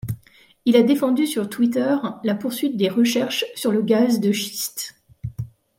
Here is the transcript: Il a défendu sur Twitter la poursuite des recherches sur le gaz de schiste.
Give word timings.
Il 0.65 0.75
a 0.77 0.81
défendu 0.81 1.27
sur 1.27 1.47
Twitter 1.47 1.95
la 2.23 2.33
poursuite 2.33 2.75
des 2.75 2.89
recherches 2.89 3.45
sur 3.53 3.71
le 3.71 3.83
gaz 3.83 4.19
de 4.19 4.31
schiste. 4.31 4.95